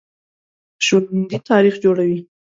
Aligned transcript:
ژوندي 0.85 1.37
تاریخ 1.49 1.75
جوړوي 1.83 2.19